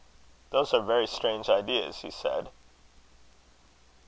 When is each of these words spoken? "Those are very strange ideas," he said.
"Those 0.49 0.73
are 0.73 0.81
very 0.81 1.05
strange 1.05 1.47
ideas," 1.47 1.97
he 2.01 2.09
said. 2.09 2.49